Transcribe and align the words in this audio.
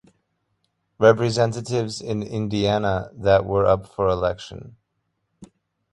Representatives 0.97 2.01
in 2.01 2.23
Indiana 2.23 3.11
that 3.13 3.45
were 3.45 3.67
up 3.67 3.85
for 3.85 4.07
election. 4.07 4.75